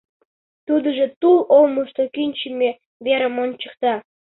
[0.67, 2.69] Тудыжо тул олмышто кӱнчымӧ
[3.05, 3.93] верым ончыкта.